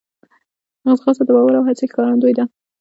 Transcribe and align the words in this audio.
ځغاسته 0.97 1.23
د 1.25 1.29
باور 1.35 1.53
او 1.59 1.63
هڅې 1.67 1.85
ښکارندوی 1.91 2.33
ده 2.37 2.43